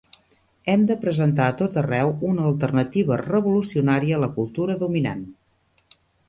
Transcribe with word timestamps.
Hem 0.73 0.85
de 0.91 0.95
presentar 1.01 1.49
a 1.51 1.53
tot 1.59 1.77
arreu 1.81 2.13
una 2.29 2.47
alternativa 2.53 3.19
revolucionària 3.23 4.17
a 4.17 4.23
la 4.25 4.31
cultura 4.39 4.79
dominant. 4.87 5.23